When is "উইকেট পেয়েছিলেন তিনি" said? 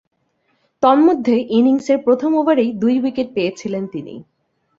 2.99-4.15